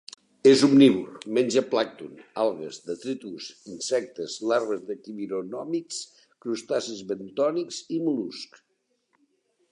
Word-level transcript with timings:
És 0.51 0.61
omnívor: 0.67 1.17
menja 1.37 1.61
plàncton, 1.73 2.13
algues, 2.43 2.79
detritus, 2.87 3.49
insectes, 3.73 4.37
larves 4.51 4.81
de 4.87 4.95
quironòmids, 5.09 5.99
crustacis 6.45 7.03
bentònics 7.13 7.83
i 7.99 8.01
mol·luscs. 8.07 8.65